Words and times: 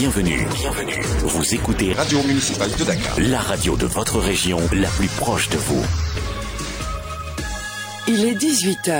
Bienvenue, 0.00 0.46
bienvenue. 0.54 0.98
Vous 1.18 1.54
écoutez 1.54 1.92
Radio 1.92 2.22
Municipale 2.22 2.70
de 2.70 2.84
Dakar. 2.84 3.20
la 3.20 3.38
radio 3.38 3.76
de 3.76 3.84
votre 3.84 4.18
région, 4.18 4.56
la 4.72 4.88
plus 4.88 5.08
proche 5.08 5.50
de 5.50 5.58
vous. 5.58 5.84
Il 8.08 8.24
est 8.24 8.32
18h. 8.34 8.96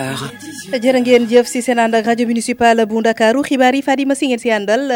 jërë 0.85 1.01
ngeen 1.01 1.25
jëf 1.31 1.49
si 1.49 1.63
seen 1.65 1.81
ànd 1.81 1.97
ak 1.97 2.05
rajo 2.11 2.27
municipal 2.29 2.85
bu 2.91 3.01
Ndakaaru 3.01 3.41
xibaar 3.49 3.73
yi 3.73 3.81
Fadima 3.87 4.13
si 4.15 4.29
ngeen 4.29 4.43
si 4.45 4.53
àndal 4.53 4.93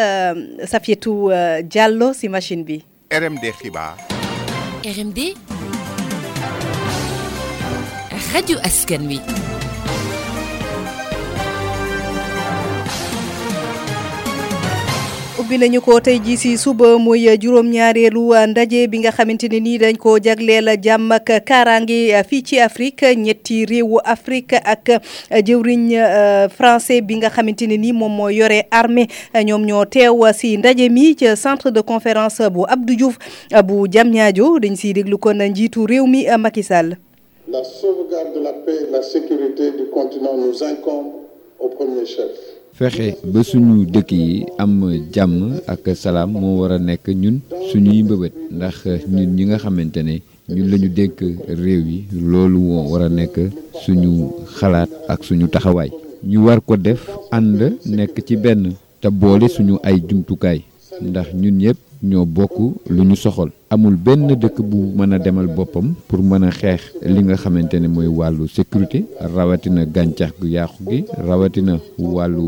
Safietou 0.69 1.32
Diallo 1.73 2.12
si 2.12 2.29
machine 2.29 2.68
bi. 2.68 2.82
RMD 3.09 3.48
xibaar. 3.62 3.96
RMD 4.84 5.32
rajo 8.36 8.61
askan 8.68 9.09
wi. 9.09 9.23
Ubbi 15.35 15.59
nañu 15.59 15.81
ko 15.83 15.99
tey 16.01 16.19
jii 16.23 16.37
si 16.37 16.51
suba 16.59 16.95
muy 16.99 17.27
juróom-ñaareelu 17.27 18.47
ndaje 18.47 18.87
bi 18.87 18.99
nga 19.03 19.11
xamante 19.11 19.49
ne 19.51 19.59
nii 19.61 19.79
dañ 19.83 19.97
ko 19.99 20.19
jagleel 20.23 20.71
jàmm 20.79 21.11
ak 21.13 21.27
kaaraange 21.45 22.15
fii 22.29 22.43
ci 22.43 22.61
Afrique 22.63 23.03
ñetti 23.19 23.67
réewu 23.67 23.99
Afrique 24.05 24.55
ak 24.63 25.03
jëwriñ 25.47 25.91
français 26.55 27.01
bi 27.03 27.17
nga 27.19 27.31
xamante 27.35 27.67
ne 27.67 27.75
nii 27.77 27.93
moom 27.93 28.13
moo 28.15 28.29
yore 28.31 28.63
armée 28.71 29.09
ñoom 29.35 29.67
ñoo 29.67 29.85
teew 29.91 30.23
si 30.33 30.57
ndaje 30.57 30.89
mi 30.89 31.17
ci 31.19 31.27
centre 31.37 31.71
de 31.73 31.81
conférence 31.82 32.39
bu 32.53 32.62
Abdou 32.69 32.95
Diouf 32.95 33.19
bu 33.67 33.89
Diamniadio 33.89 34.61
dañ 34.62 34.77
siy 34.77 34.93
déglu 34.95 35.19
kon 35.19 35.43
njiitu 35.43 35.83
réew 35.87 36.07
mi 36.07 36.27
Macky 36.39 36.62
Sall. 36.62 36.97
La 37.51 37.65
sauvegarde 37.65 38.35
de 38.39 38.41
la 38.41 38.53
paix 38.53 38.87
et 38.87 38.91
la 38.93 39.03
sécurité 39.03 39.73
du 39.73 39.91
continent 39.91 40.37
nous 40.39 40.62
incombe 40.62 41.27
au 41.59 41.69
premier 41.71 42.07
chef. 42.07 42.53
Fexe 42.78 43.06
ba 43.33 43.41
suñu 43.47 43.87
dëkk 43.95 44.11
yi 44.12 44.45
am 44.59 44.73
jàmm 45.15 45.61
ak 45.73 45.84
salaam 45.95 46.31
moo 46.41 46.59
war 46.61 46.73
a 46.73 46.79
nekk 46.79 47.07
ñun 47.23 47.37
suñuy 47.71 48.03
mbëbët. 48.03 48.35
ndax 48.57 48.77
ñun 49.15 49.31
ñi 49.37 49.43
nga 49.47 49.59
xamante 49.62 50.01
ne 50.03 50.15
ñun 50.55 50.69
la 50.71 50.77
ñu 50.83 50.89
dénk 50.89 51.17
réew 51.63 51.83
yi 51.91 51.98
loolu 52.31 52.59
moo 52.59 52.91
war 52.91 53.03
a 53.03 53.09
nekk 53.09 53.37
suñu 53.85 54.11
xalaat 54.59 54.91
ak 55.09 55.21
suñu 55.25 55.47
taxawaay. 55.48 55.91
ñu 56.31 56.39
war 56.47 56.61
ko 56.67 56.77
def 56.77 57.01
ànd 57.31 57.61
nekk 57.87 58.15
ci 58.27 58.37
benn 58.37 58.73
te 59.01 59.09
boole 59.09 59.47
suñu 59.48 59.79
ay 59.83 59.97
jumtukaay. 60.09 60.61
ndax 61.03 61.29
ñun 61.35 61.57
ñëpp 61.63 61.79
ñoo 62.11 62.27
bokk 62.37 62.57
lu 62.95 63.03
ñu 63.09 63.17
soxal 63.17 63.51
amul 63.71 63.97
benn 64.07 64.29
dëkk 64.43 64.57
bu 64.71 64.79
mën 64.97 65.13
a 65.15 65.19
demal 65.19 65.47
boppam 65.57 65.95
pour 66.09 66.21
mën 66.23 66.45
a 66.45 66.51
xeex 66.51 66.81
li 67.15 67.21
nga 67.25 67.37
xamante 67.43 67.75
ne 67.81 67.89
mooy 67.89 68.07
wàllu 68.19 68.47
sécurité 68.57 68.99
rawatina 69.35 69.83
gàncax 69.95 70.33
gu 70.41 70.47
yàqu 70.57 70.79
gi 70.91 70.99
rawatina 71.27 71.75
wàllu 71.99 72.43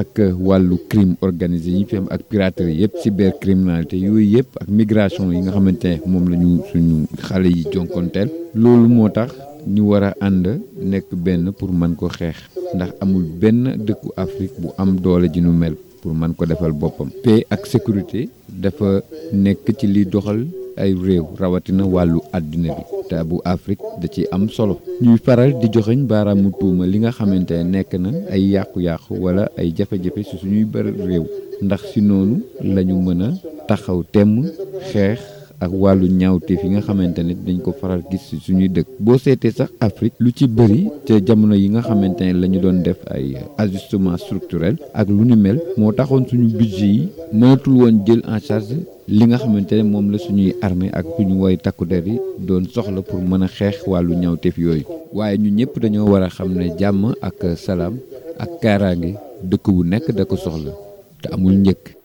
ak 0.00 0.14
wàllu 0.46 0.76
crime 0.90 1.14
organisé 1.20 1.70
yi 1.70 1.86
ak 2.10 2.20
piraterie 2.28 2.88
cybercriminalité 3.02 3.96
ak 4.60 4.68
migration 4.68 5.30
yi 5.32 5.38
nga 5.42 5.52
xamante 5.52 5.84
ne 5.88 6.00
moom 6.10 6.24
la 6.30 6.36
ñu 6.36 6.50
suñu 6.70 6.96
xale 7.26 7.46
yi 7.56 7.64
jonkonteel. 7.72 8.28
Loolu 8.54 8.88
moo 8.88 9.08
tax 9.08 9.30
ñu 9.66 9.82
pour 11.58 11.70
mën 11.72 11.94
ko 11.96 12.08
xeex. 12.08 12.36
Amul 13.00 13.22
benn 13.40 13.76
dëkku 13.86 14.08
Afrique 14.16 14.58
bu 14.60 14.68
am 14.78 14.96
doole 15.00 15.28
mel 15.60 15.74
pour 16.04 16.12
mën 16.14 16.34
ko 16.36 16.44
defal 16.44 16.72
boppam. 16.76 17.08
Paix 17.24 17.46
ak 17.48 17.64
sécurité 17.66 18.28
dafa 18.62 19.00
nekk 19.32 19.66
ci 19.78 19.86
li 19.88 20.04
doxal 20.04 20.40
ay 20.76 20.92
réew 20.92 21.24
rawatina 21.40 21.84
wàllu 21.94 22.20
àddina 22.36 22.74
bi. 22.76 22.82
Te 23.08 23.16
bu 23.28 23.36
Afrique 23.44 23.80
da 24.00 24.06
ci 24.14 24.26
am 24.30 24.44
solo. 24.50 24.74
Ñuy 25.00 25.16
faral 25.24 25.56
di 25.60 25.66
joxeñ 25.72 26.00
baaraamu 26.10 26.50
tuuma 26.60 26.84
li 26.86 26.98
nga 27.00 27.12
na 28.04 28.10
ay 28.34 28.42
yàqu-yàqu 28.54 29.12
wala 29.24 29.48
ay 29.56 29.72
ak 35.60 35.70
wàllu 35.72 36.06
ñaawteef 36.08 36.62
yi 36.64 36.70
nga 36.70 36.80
xamante 36.86 37.20
ne 37.22 37.34
dañ 37.34 37.58
ko 37.64 37.72
faral 37.80 38.02
gis 38.10 38.22
ci 38.28 38.36
suñuy 38.40 38.68
dëkk 38.68 38.88
boo 39.00 39.18
seetee 39.18 39.50
sax 39.50 39.70
Afrique 39.80 40.16
lu 40.18 40.30
ci 40.32 40.46
bëri 40.46 40.88
ca 41.06 41.14
jamono 41.26 41.54
yi 41.54 41.68
nga 41.70 41.82
xamante 41.82 42.22
ne 42.24 42.32
la 42.32 42.46
doon 42.48 42.82
def 42.82 42.98
ay 43.10 43.36
ajustement 43.58 44.16
structurel 44.16 44.76
ak 44.94 45.08
lu 45.08 45.24
ni 45.24 45.36
mel 45.36 45.58
moo 45.76 45.92
taxoon 45.92 46.24
suñu 46.28 46.48
budget 46.58 46.80
yi 46.80 47.08
mënatul 47.32 47.74
woon 47.80 47.96
jël 48.06 48.22
en 48.26 48.38
charge 48.38 48.76
li 49.08 49.24
nga 49.26 49.38
xamante 49.38 49.72
ne 49.76 49.82
moom 49.82 50.10
la 50.10 50.18
suñuy 50.18 50.54
armée 50.62 50.90
ak 50.92 51.06
suñu 51.16 51.34
woy 51.42 51.56
takku 51.58 51.84
der 51.86 52.06
yi 52.06 52.18
doon 52.38 52.64
soxla 52.72 53.02
pour 53.02 53.20
mën 53.20 53.42
a 53.42 53.48
xeex 53.48 53.86
wàllu 53.86 54.14
ñaawteef 54.14 54.56
yooyu 54.58 54.84
waaye 55.12 55.38
ñu 55.38 55.50
ñëpp 55.50 55.78
dañoo 55.82 56.08
war 56.10 56.22
a 56.22 56.28
xam 56.30 56.50
ne 56.54 56.66
jàmm 56.78 57.14
ak 57.20 57.56
salaam 57.56 57.94
ak 58.38 58.50
kaaraange 58.62 59.14
dëkk 59.50 59.66
bu 59.74 59.82
nekk 59.84 60.06
da 60.16 60.24
ko 60.24 60.36
soxla 60.36 60.72
te 61.22 61.28
amul 61.34 61.52
njëkk. 61.62 62.03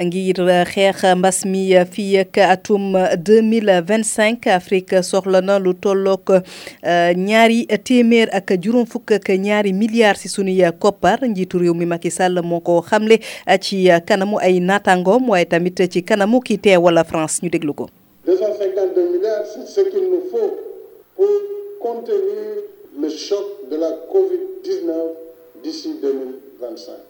Ngir 0.00 0.40
xeex 0.72 1.04
mbas 1.16 1.44
mi 1.44 1.72
fii 1.92 2.18
ak 2.24 2.38
atum 2.38 2.92
2025 2.96 4.48
Afrique 4.48 5.02
soxla 5.02 5.40
na 5.40 5.58
lu 5.58 5.74
tollook 5.74 6.32
ñaari 7.16 7.66
téeméer 7.84 8.28
ak 8.32 8.48
juróom 8.62 8.86
fukk 8.86 9.10
ak 9.20 9.28
milliards 9.72 10.20
ci 10.22 10.28
sunuy 10.28 10.64
koppar 10.80 11.18
njiitu 11.28 11.58
réew 11.58 11.74
mi 11.74 11.84
Macky 11.86 12.10
Sall 12.10 12.40
moo 12.42 12.60
ko 12.60 12.80
xamle 12.82 13.18
tamit 15.46 15.76
ci 15.92 16.02
France 17.04 17.42
ñu 17.42 17.50
déglu 17.50 17.74
ko. 17.74 17.88
252 18.26 19.12
milliards, 19.12 19.46
ce 19.66 19.80
nous 20.10 20.24
faut 20.30 20.56
pour 21.16 21.28
contenir 21.80 22.64
le 23.00 23.08
choc 23.08 23.44
de 23.70 23.76
la 23.76 23.90
COVID-19 24.12 25.62
d'ici 25.62 25.90
2025. 26.02 27.09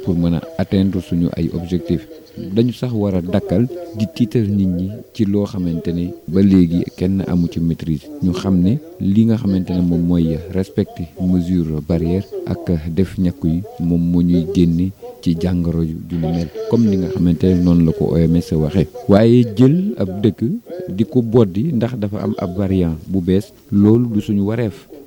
pour 0.03 0.15
mën 0.15 0.33
a 0.35 0.41
atteindre 0.57 0.99
suñu 1.01 1.27
ay 1.37 1.49
objectifs. 1.53 2.07
dañu 2.37 2.71
sax 2.73 2.91
war 2.93 3.15
a 3.15 3.21
di 3.97 4.05
tiital 4.15 4.47
nit 4.47 4.67
ñi 4.67 4.87
ci 5.13 5.25
loo 5.25 5.45
xamante 5.45 5.89
ne 5.91 6.13
ba 6.27 6.41
léegi 6.41 6.83
kenn 6.97 7.23
amu 7.27 7.47
ci 7.51 7.59
maîtrise. 7.59 8.07
Ñu 8.23 8.31
xam 8.33 8.61
ne 8.61 8.77
li 8.99 9.25
nga 9.25 9.35
xamante 9.37 9.71
ne 9.73 9.81
moom 9.81 10.13
respecter 10.53 11.07
mesure 11.21 11.81
barrière 11.87 12.23
ak 12.45 12.71
def 12.95 13.17
ñàkku 13.19 13.47
yi 13.47 13.61
ñuy 14.23 14.91
ci 15.21 15.37
ju 16.09 16.17
ni 16.17 16.27
mel 16.33 16.49
comme 16.69 16.89
ni 16.89 16.97
nga 16.97 17.09
xamante 17.13 17.45
noonu 17.53 17.85
la 17.85 17.91
ko 17.93 18.03
OMS 18.17 18.47
waxee 18.57 18.87
waaye 19.07 19.45
jël 19.55 19.93
ab 20.01 20.09
dëkk 20.23 20.39
di 20.89 21.03
ko 21.05 21.21
boddi 21.21 21.69
ndax 21.77 21.93
dafa 22.01 22.17
am 22.25 22.33
ab 22.41 22.51
variant 22.57 22.97
bu 23.07 23.21
bees 23.21 23.53
du 24.11 24.19
suñu 24.21 24.41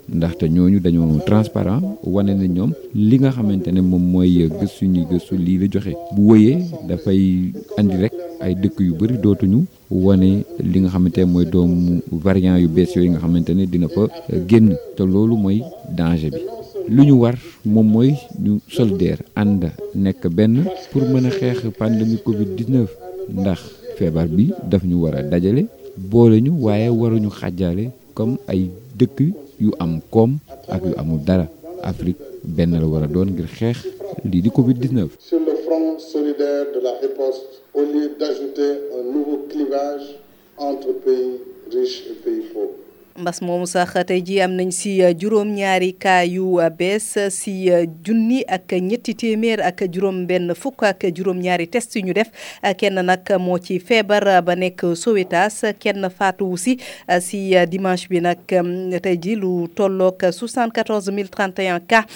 ndaxte 0.08 0.44
ñooñu 0.48 0.78
dañoo 0.80 1.18
transparent 1.26 1.82
wane 2.04 2.32
na 2.34 2.46
ñoom 2.46 2.72
li 2.94 3.16
nga 3.18 3.30
xamante 3.32 3.68
ne 3.72 3.80
moom 3.80 4.02
mooy 4.12 4.48
gëstu 4.60 4.84
ñuy 4.86 5.06
gëstu 5.10 5.34
lii 5.36 5.58
la 5.58 5.66
joxe. 5.72 5.92
bu 6.14 6.22
wëyee 6.32 6.58
dafay 6.88 7.52
andi 7.78 7.96
rek 8.02 8.12
ay 8.40 8.54
dëkk 8.54 8.76
yu 8.80 8.94
bëri 8.98 9.16
dootuñu 9.22 9.64
wane 9.90 10.44
li 10.72 10.78
nga 10.80 10.90
xamante 10.90 11.18
ne 11.20 11.24
mooy 11.32 11.46
doomu 11.46 12.00
variant 12.12 12.58
yu 12.58 12.68
bees 12.68 12.90
yooyu 12.94 13.10
nga 13.10 13.20
xamante 13.20 13.50
ne 13.54 13.64
dina 13.66 13.88
fa 13.88 14.02
génn. 14.48 14.76
te 14.96 15.02
loolu 15.04 15.36
mooy 15.36 15.62
danger 15.96 16.30
bi. 16.30 16.40
lu 16.88 17.02
ñu 17.04 17.14
war 17.22 17.36
moom 17.64 17.86
mooy 17.94 18.10
ñu 18.44 18.60
solidaire 18.68 19.22
ànd 19.34 19.62
nekk 19.94 20.28
benn 20.28 20.64
pour 20.92 21.02
mën 21.08 21.26
a 21.26 21.70
pandémie 21.78 22.18
Covid 22.24 22.48
19 22.56 22.88
ndax 23.40 23.60
feebar 23.96 24.28
bi 24.28 24.52
daf 24.70 24.84
ñu 24.84 24.96
war 25.02 25.14
a 25.16 25.22
dajale 25.22 25.66
boole 25.96 26.40
ñu 26.40 26.52
waaye 26.64 26.88
waruñu 26.90 27.30
comme 28.14 28.36
yu 29.60 29.70
am 29.78 30.00
koom 30.10 30.38
ak 30.68 30.82
yu 30.84 30.94
amul 30.96 31.20
dara 31.24 31.46
Afrique 31.82 32.20
benn 32.42 32.72
la 32.80 32.86
war 32.86 33.02
a 33.04 33.06
doon 33.06 33.28
ngir 33.32 33.46
xeex 33.58 33.78
lii 34.24 34.40
di 34.42 34.50
Covid 34.50 34.76
19. 34.78 35.16
Sur 35.18 35.40
le 35.40 35.54
front 35.66 35.98
solidaire 35.98 36.66
de 36.74 36.80
la 36.80 36.92
riposte, 37.02 37.62
au 37.74 37.82
lieu 37.82 38.16
d'ajouter 38.18 38.72
un 38.98 39.04
nouveau 39.12 39.46
clivage 39.50 40.06
entre 40.56 40.92
pays 41.04 41.40
riches 41.72 42.04
et 42.10 42.14
pays 42.24 42.44
pauvres. 42.52 42.83
Mbas 43.16 43.42
moomu 43.42 43.66
sax 43.66 43.94
tey 44.06 44.20
jii 44.26 44.40
am 44.42 44.52
nañ 44.58 44.70
si 44.74 44.98
juróom-ñaari 45.20 45.92
cas 45.98 46.26
yu 46.26 46.58
bees 46.78 47.14
si 47.30 47.70
junni 48.04 48.42
ak 48.48 48.72
ñetti 48.72 49.14
téeméer 49.14 49.60
ak 49.62 49.84
juróom-benn 49.92 50.50
fukk 50.54 50.82
ak 50.82 51.04
juróom-ñaari 51.14 51.68
test 51.70 51.94
yu 51.96 52.02
ñu 52.02 52.12
def. 52.12 52.30
Kenn 52.76 52.98
nag 53.06 53.22
moo 53.38 53.58
ci 53.58 53.78
feebar 53.78 54.42
ba 54.42 54.56
nekk 54.56 54.82
Sowétas 54.96 55.62
kenn 55.78 56.08
faatuwu 56.10 56.56
si 56.58 56.78
si 57.20 57.54
dimanche 57.70 58.08
bi 58.10 58.18
nag 58.20 58.42
tey 59.02 59.16
jii 59.16 59.36
lu 59.36 59.68
tolloog 59.68 60.18
74 60.18 61.06
031 61.30 61.86
cas 61.86 62.06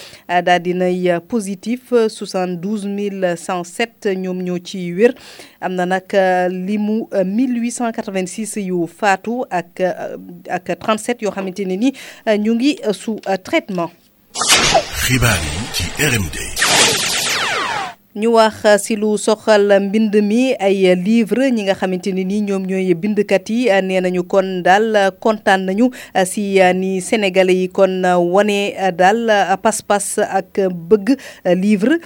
daal 0.43 0.59
dinay 0.61 1.21
positif 1.29 1.93
72 1.93 3.37
107 3.39 4.17
ñoom 4.19 4.43
ñoo 4.43 4.59
ci 4.59 4.91
wér. 4.93 5.15
Am 5.61 5.75
na 5.75 5.87
nag 5.87 6.11
limu 6.51 7.07
1886 7.13 8.57
yu 8.67 8.87
faatu 8.87 9.45
ak 9.51 9.79
ak 10.51 10.75
37 10.89 11.23
yoo 11.25 11.31
xamante 11.37 11.65
ni 11.67 11.77
ñu 12.45 12.53
ngi 12.55 12.73
sous 12.93 13.21
traitement. 13.45 13.91
xibaar 15.05 15.39
yi 15.45 15.61
ci 15.75 15.85
RMD. 16.13 16.37
Ñu 18.17 18.33
wax 18.35 18.65
si 18.83 18.97
lu 18.97 19.19
soxal 19.21 19.69
mbind 19.81 20.17
mi 20.25 20.55
ay 20.59 20.95
livre 20.97 21.51
ñi 21.53 21.63
nga 21.69 21.75
xamante 21.77 22.09
ni 22.13 22.25
nii 22.25 22.41
ñoom 22.49 22.65
ñooy 22.67 22.95
bindkat 22.97 23.51
yi 23.51 23.69
nee 23.85 24.01
nañu 24.01 24.25
kon 24.25 24.63
daal 24.65 25.13
kontaan 25.21 25.67
nañu 25.69 25.91
si 26.25 26.57
ni 26.75 27.01
sénégalais 27.05 27.55
yi 27.55 27.69
kon 27.69 28.03
wane 28.33 28.73
daal 28.97 29.29
pas-pas 29.63 30.19
ak 30.25 30.57
bëgg 30.73 31.19
livre. 31.55 32.01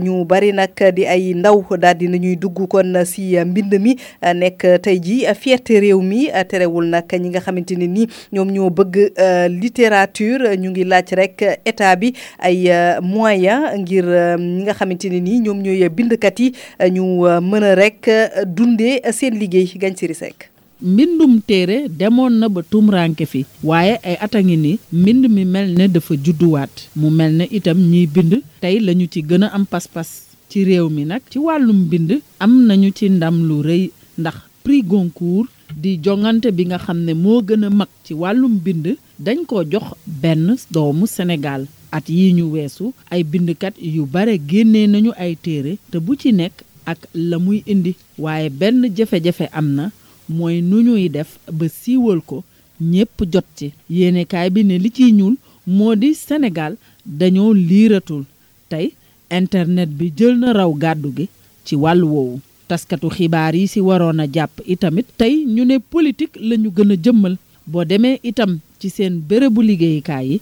Ñu 0.00 0.24
bari 0.24 0.52
nag 0.52 0.70
di 0.94 1.04
ay 1.04 1.34
ndaw 1.34 1.66
daal 1.76 1.98
di 1.98 2.06
nañuy 2.08 2.36
dugg 2.38 2.68
kon 2.70 2.94
si 3.04 3.34
mbind 3.44 3.74
mi 3.80 3.96
nekk 4.22 4.80
tey 4.82 5.00
ji 5.02 5.26
fierté 5.34 5.80
réew 5.80 6.00
mi 6.00 6.30
terewul 6.48 6.86
nag 6.86 7.10
ñi 7.10 7.28
nga 7.28 7.40
xamante 7.40 7.74
ne 7.76 7.86
nii 7.90 8.06
ñoom 8.32 8.48
ñoo 8.54 8.70
bëgg 8.70 9.12
littérature. 9.50 10.56
Ñu 10.56 10.70
ngi 10.70 10.84
laaj 10.84 11.10
rek 11.12 11.42
état 11.66 11.96
bi 11.96 12.14
ay 12.38 12.70
moyens 13.02 13.74
ngir 13.82 14.06
ñi 14.38 14.62
nga 14.62 14.74
xamante 14.78 15.10
nii 15.10 15.39
ñoom 15.44 15.58
ñooy 15.64 15.88
bindkat 15.96 16.38
yi 16.40 16.48
ñu 16.94 17.04
mën 17.50 17.64
a 17.64 17.74
rek 17.74 18.00
dundee 18.56 19.00
seen 19.12 19.34
liggéey. 19.40 19.66
Gañ 19.80 19.94
siri 19.96 20.14
sekk 20.14 20.50
mbindum 20.82 21.40
téere 21.44 21.88
demoon 21.92 22.40
na 22.40 22.48
ba 22.48 22.62
tumranke 22.64 23.26
fi 23.28 23.44
waaye 23.62 24.00
ay 24.02 24.16
at 24.20 24.34
a 24.34 24.40
ni 24.42 24.78
mbind 24.92 25.28
mi 25.28 25.44
mel 25.44 25.68
ne 25.76 25.88
dafa 25.88 26.14
judduwaat. 26.16 26.88
Mu 26.96 27.10
mel 27.10 27.32
ne 27.36 27.44
itam 27.50 27.78
ñiy 27.78 28.06
bind 28.06 28.42
tey 28.60 28.80
lañu 28.80 29.06
ci 29.12 29.20
gën 29.22 29.44
a 29.44 29.48
am 29.54 29.66
pas-pas 29.66 30.08
ci 30.48 30.64
réew 30.64 30.88
mi 30.88 31.04
nag. 31.04 31.20
Ci 31.30 31.38
wàllum 31.38 31.84
mbind 31.86 32.20
am 32.38 32.66
nañu 32.66 32.90
ci 32.96 33.08
ndam 33.10 33.44
lu 33.48 33.62
rëy 33.62 33.90
ndax 34.18 34.36
prix 34.64 34.82
Goncourt 34.82 35.48
di 35.76 35.98
jongante 36.02 36.50
bi 36.52 36.64
nga 36.66 36.78
xam 36.78 36.98
ne 37.04 37.12
moo 37.14 37.42
gën 37.42 37.64
a 37.64 37.70
mag 37.70 37.88
ci 38.04 38.14
wàllum 38.14 38.58
bind 38.64 38.96
dañ 39.18 39.44
ko 39.46 39.62
jox 39.64 39.94
benn 40.06 40.56
doomu 40.70 41.06
Sénégal. 41.06 41.66
At 41.92 42.08
yi 42.08 42.32
ñu 42.32 42.44
weesu 42.54 42.92
ay 43.10 43.22
bindkat 43.24 43.74
yu 43.94 44.06
bare 44.06 44.34
génnee 44.50 44.86
nañu 44.86 45.10
ay 45.18 45.32
téere 45.44 45.72
te 45.90 45.98
bu 45.98 46.12
ci 46.20 46.32
nekk 46.32 46.56
ak 46.86 46.98
la 47.14 47.38
muy 47.38 47.62
indi. 47.66 47.94
Waaye 48.18 48.48
benn 48.50 48.88
jafe-jafe 48.96 49.46
am 49.52 49.68
na 49.74 49.90
mooy 50.28 50.60
nu 50.62 50.82
ñuy 50.82 51.08
def 51.08 51.38
ba 51.52 51.66
siiwal 51.68 52.20
ko 52.20 52.44
ñépp 52.80 53.16
jot 53.32 53.46
ci. 53.56 53.72
Yéenekaay 53.90 54.50
bi 54.50 54.64
ne 54.64 54.78
li 54.78 54.90
ciy 54.90 55.12
ñuul 55.12 55.36
moo 55.66 55.94
di 55.94 56.14
Sénégal 56.14 56.76
dañoo 57.06 57.52
liiratul. 57.54 58.24
Tey 58.68 58.92
internet 59.30 59.88
bi 59.90 60.12
jël 60.16 60.38
na 60.38 60.52
raw 60.52 60.72
gàddu 60.74 61.10
gi 61.16 61.26
ci 61.64 61.74
wàll 61.76 62.02
woowu. 62.04 62.40
Taskatu 62.68 63.08
xibaar 63.10 63.54
yi 63.54 63.66
ci 63.68 63.80
waroon 63.80 64.20
a 64.20 64.26
jàpp 64.34 64.60
itamit. 64.66 65.06
Tey 65.18 65.44
ñu 65.46 65.64
ne 65.64 65.78
politique 65.78 66.36
la 66.40 66.56
ñu 66.56 66.70
gën 66.76 66.92
a 66.92 66.96
jëmmal. 67.04 67.36
Boo 67.66 67.84
demee 67.84 68.18
itam 68.22 68.58
ci 68.80 68.88
seen 68.96 69.14
bërëbu 69.28 69.60
liggéeyukaay 69.68 70.26
yi 70.30 70.36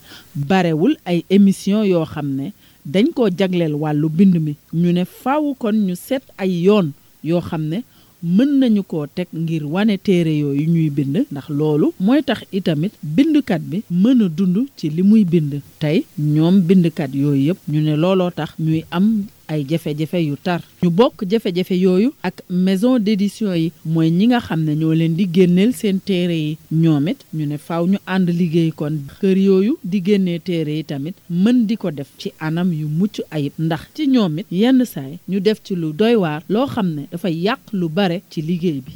barewul 0.48 0.94
ay 1.10 1.18
émission 1.36 1.82
yoo 1.92 2.04
xam 2.12 2.28
ne 2.38 2.46
dañ 2.92 3.06
ko 3.16 3.28
jagleel 3.38 3.74
wàllu 3.82 4.08
bind 4.08 4.34
mi. 4.44 4.52
Ñu 4.80 4.92
ne 4.92 5.04
faaw 5.04 5.44
kon 5.62 5.76
ñu 5.86 5.94
seet 6.06 6.22
ay 6.42 6.50
yoon 6.66 6.86
yoo 7.28 7.40
xam 7.48 7.62
ne 7.68 7.78
mën 8.22 8.50
nañu 8.60 8.82
ko 8.82 9.06
teg 9.06 9.28
ngir 9.32 9.64
wane 9.74 9.94
téere 10.06 10.32
yooyu 10.42 10.64
ñuy 10.74 10.90
bind. 10.90 11.16
Ndax 11.30 11.46
loolu 11.58 11.92
mooy 12.00 12.22
tax 12.22 12.40
itamit 12.52 12.92
bindkat 13.02 13.62
bi 13.70 13.82
mën 13.90 14.22
a 14.24 14.28
dund 14.28 14.56
ci 14.76 14.88
li 14.90 15.02
muy 15.02 15.24
bind. 15.24 15.52
Tey 15.80 16.04
ñoom 16.34 16.60
bindkat 16.68 17.10
yooyu 17.14 17.42
yëpp 17.48 17.58
ñu 17.72 17.80
ne 17.86 17.94
looloo 18.02 18.30
tax 18.30 18.50
ñuy 18.58 18.84
am 18.90 19.24
ay 19.48 19.64
jafe-jafe 19.68 20.18
yu 20.28 20.36
tar. 20.42 20.60
ñu 20.82 20.90
bokk 20.90 21.24
jafe-jafe 21.30 21.74
yooyu 21.84 22.10
ak 22.22 22.42
maison 22.50 22.98
d'édition 22.98 23.52
yi 23.54 23.72
mooy 23.84 24.10
ñi 24.10 24.26
nga 24.28 24.40
xam 24.40 24.60
ne 24.64 24.72
ñoo 24.80 24.94
leen 24.94 25.14
di 25.16 25.26
génneel 25.34 25.72
seen 25.74 25.98
téere 26.00 26.36
yi. 26.46 26.56
ñoom 26.72 27.08
it 27.08 27.20
ñu 27.34 27.46
ne 27.46 27.56
faaw 27.58 27.84
ñu 27.86 27.98
ànd 28.06 28.28
liggéey 28.28 28.70
kon 28.72 28.94
kër 29.20 29.38
yooyu 29.38 29.72
di 29.84 29.98
génnee 30.06 30.38
téere 30.40 30.72
yi 30.78 30.84
tamit 30.84 31.14
mën 31.30 31.66
di 31.66 31.76
ko 31.76 31.90
def 31.90 32.08
ci 32.18 32.32
anam 32.40 32.72
yu 32.72 32.86
mucc 32.88 33.20
ayib. 33.30 33.52
ndax 33.58 33.82
ci 33.94 34.06
ñoom 34.08 34.38
it 34.40 34.46
yenn 34.50 34.84
saay 34.84 35.18
ñu 35.28 35.40
def 35.40 35.58
ci 35.64 35.74
lu 35.74 35.92
doy 35.92 36.14
waar 36.14 36.42
loo 36.48 36.66
xam 36.66 36.88
ne 36.96 37.02
dafay 37.12 37.34
yàq 37.46 37.60
lu 37.72 37.88
bare 37.88 38.22
ci 38.30 38.42
liggéey 38.42 38.80
bi. 38.86 38.92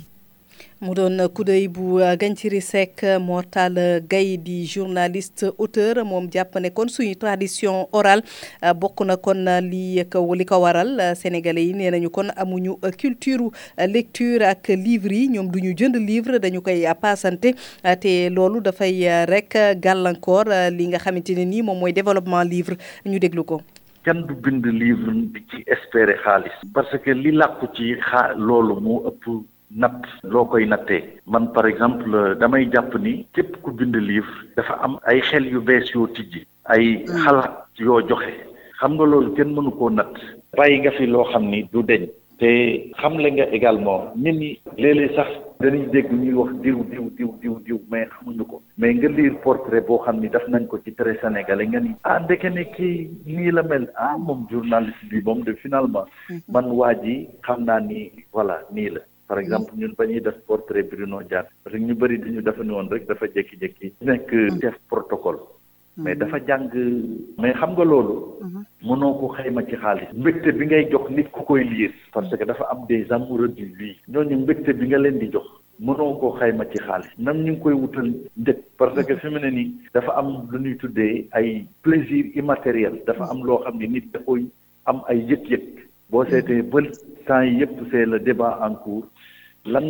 Mu 0.82 0.94
doon 0.99 1.14
bu 1.70 2.02
Gagnsiri 2.19 2.61
Seck 2.61 3.02
Mortal 3.23 4.02
Gaye 4.11 4.37
journaliste 4.67 5.46
auteur 5.58 6.02
moom 6.05 6.26
ne 6.61 6.70
kon 6.75 6.88
tradition 7.14 7.87
orale 7.93 8.23
bokk 8.75 9.05
na 9.06 9.17
kon 9.17 9.46
li 9.70 10.02
ko 10.44 10.58
sénégalais 11.14 11.67
yi 11.70 11.75
culture 12.99 13.46
lecture 13.79 14.43
ak 14.43 14.69
livre 14.75 15.12
yi 15.14 15.29
ñoom 15.37 15.52
duñu 15.55 15.73
jënd 15.79 15.94
livre 15.96 16.38
dañu 16.43 16.61
koy 16.61 16.82
paasante 17.00 17.55
te 18.00 18.29
loolu 18.31 18.61
dafay 18.61 19.25
rek 19.31 19.55
gàllankoor 19.84 20.50
li 20.76 20.88
nga 20.88 20.99
xamante 20.99 21.31
ne 21.38 21.44
développement 21.93 22.43
livre 22.43 22.75
ñu 23.06 23.19
déglu. 23.20 23.44
Natt 29.76 30.02
loo 30.22 30.44
koy 30.44 30.66
nattee. 30.66 31.02
Man 31.26 31.52
par 31.52 31.66
exemple 31.66 32.36
damay 32.40 32.69
jàpp 32.72 32.94
ni 33.00 33.26
képp 33.34 33.60
ku 33.62 33.72
bind 33.72 33.94
livre 33.96 34.32
dafa 34.56 34.74
am 34.82 34.98
ay 35.06 35.20
xel 35.20 35.46
yu 35.52 35.60
bees 35.60 35.90
yoo 35.94 36.06
tijji 36.06 36.46
ay 36.64 37.04
xalaat 37.24 37.69
yoo 37.78 38.00
joxe. 38.08 38.32
Xam 38.80 38.94
nga 38.94 39.04
loolu 39.06 39.34
kenn 39.36 39.54
mënu 39.54 39.70
koo 39.78 39.90
natt. 39.90 40.14
Bàyyi 40.56 40.80
nga 40.80 40.90
fi 40.98 41.06
loo 41.06 41.24
xam 41.32 41.44
ni 41.50 41.62
du 41.72 41.82
deñ. 41.82 42.08
Te 42.38 42.90
xamle 43.00 43.28
nga 43.32 43.44
également 43.52 44.10
nit 44.16 44.32
ñi 44.32 44.58
léeg-léeg 44.76 45.14
sax 45.14 45.28
dañuy 45.60 45.86
dégg 45.92 46.10
ñuy 46.12 46.32
wax 46.34 46.52
diw 46.62 46.82
diw 46.90 47.06
diw 47.16 47.30
diw 47.40 47.58
diw 47.66 47.78
mais 47.90 48.08
xamuñu 48.10 48.44
ko. 48.44 48.62
Mais 48.78 48.94
nga 48.94 49.08
lire 49.08 49.38
portrait 49.44 49.80
boo 49.86 49.98
xam 50.04 50.19
ni 50.20 50.28
daf 50.28 50.42
nañ 50.48 50.66
ko 50.66 50.78
ci 50.84 50.92
très 50.94 51.16
sénégalais 51.22 51.66
nga 51.69 51.80
ni 51.80 51.94
ah 52.02 52.19
ndeke 52.19 52.50
ne 52.50 52.64
kii 52.74 53.10
nii 53.26 53.50
la 53.52 53.62
mel. 53.62 53.86
Ah 53.94 54.16
moom 54.19 54.46
journaliste 54.50 55.06
bi 55.10 55.22
moom 55.24 55.44
de 55.44 55.52
finalement. 55.54 56.06
Man 56.48 56.66
waa 56.72 56.94
ji 56.94 57.28
xam 57.46 57.64
naa 57.64 57.78
ni 57.80 58.10
voilà 58.32 58.58
nii 58.72 58.90
la 58.90 59.00
par 59.32 59.40
exemple 59.40 59.73
ñun 59.81 59.94
ba 59.96 60.05
ñuy 60.06 60.20
def 60.20 60.37
portrait 60.46 60.82
Bruno 60.82 61.23
Diatta 61.23 61.49
parce 61.64 61.75
que 61.76 61.81
ñu 61.82 61.94
bëri 61.94 62.19
dañu 62.19 62.43
dafa 62.43 62.62
ni 62.64 62.70
woon 62.76 62.88
rek 62.93 63.06
dafa 63.08 63.25
jékki-jékki. 63.34 63.87
nekk 64.02 64.29
chef 64.60 64.77
protocole. 64.91 65.39
Mais 65.96 66.15
dafa 66.17 66.36
jàng. 66.46 66.69
mais 67.39 67.55
xam 67.55 67.70
nga 67.72 67.84
loolu. 67.84 68.15
Mënoo 68.84 69.15
ko 69.20 69.29
xayma 69.36 69.62
ci 69.69 69.77
xaalis. 69.82 70.08
mbégte 70.12 70.53
bi 70.58 70.67
ngay 70.67 70.91
jox 70.91 71.08
nit 71.10 71.29
ku 71.32 71.41
koy 71.48 71.65
liir. 71.65 71.93
parce 72.12 72.29
que 72.36 72.44
dafa 72.44 72.65
am 72.72 72.84
des 72.91 73.10
amoureux 73.10 73.48
du 73.48 73.65
vie 73.79 73.96
ñooñu 74.12 74.36
mbégte 74.43 74.70
bi 74.79 74.86
nga 74.89 74.98
leen 74.98 75.19
di 75.19 75.31
jox. 75.32 75.46
mënoo 75.81 76.19
koo 76.20 76.36
xayma 76.39 76.67
ci 76.67 76.77
xaalis. 76.86 77.08
même 77.19 77.43
ñu 77.43 77.53
ngi 77.53 77.60
koy 77.62 77.72
wutal 77.72 78.08
njëkk 78.36 78.58
parce 78.77 79.03
que 79.06 79.17
fi 79.17 79.29
mu 79.32 79.39
ne 79.41 79.51
nii 79.51 79.72
dafa 79.94 80.12
am 80.12 80.29
lu 80.51 80.58
ñuy 80.60 80.77
tuddee 80.77 81.27
ay 81.32 81.65
plaisir 81.82 82.27
immatériel. 82.36 83.01
dafa 83.06 83.24
am 83.31 83.41
loo 83.46 83.62
xam 83.65 83.79
ne 83.79 83.86
nit 83.86 84.12
da 84.12 84.19
koy 84.27 84.44
am 84.84 85.01
ay 85.08 85.24
yëg-yëg. 85.24 85.89
Boo 86.12 86.24
seetee 86.31 86.62
ba 86.72 86.81
temps 87.26 87.42
le 88.12 88.19
débat 88.20 88.58
en 88.66 88.74
cours. 88.74 89.06
Lan 89.64 89.86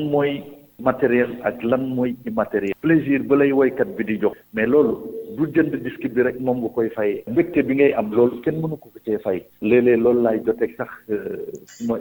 matériel 0.83 1.39
ak 1.47 1.63
immatériel? 2.27 2.75
Plaisir 2.81 3.23
ba 3.27 3.37
lay 3.37 3.53
woykat 3.53 3.89
mais 4.55 4.67
loolu 4.67 4.95
du 5.37 5.47
jënd 5.55 5.75
disque 5.83 6.09
bi 6.15 6.23
rek 6.23 6.39
moom 6.41 6.59
nga 6.63 6.69
koy 6.75 6.89
fay. 6.97 7.23
Mbégte 7.27 7.63
bi 7.67 7.75
ngay 7.75 7.93
am 7.95 8.11
loolu 8.15 8.41
kenn 8.43 8.61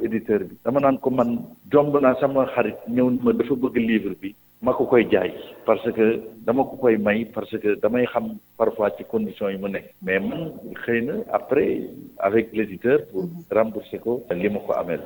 éditeur 0.03 0.39
bi. 0.49 0.55
Dama 0.65 0.79
naan 0.79 0.97
ko 0.99 1.09
livre 3.79 4.15
ma 4.61 4.73
parce 5.65 5.91
que 5.91 6.21
dama 6.45 6.63
ko 6.63 6.77
parce 7.33 7.57
que 7.57 7.79
damay 7.81 8.05
parfois 8.57 8.91
ci 8.97 9.03
conditions 9.05 9.49
yi 9.49 9.57
mu 9.57 9.69
mais 10.03 10.19
avec 12.21 12.49
l'éditeur 12.53 12.99
pour 13.11 13.27
rembourser 13.51 13.99
ko 13.99 14.23
li 14.31 14.49
ma 14.49 14.59
ko 14.59 14.73
amel 14.73 15.01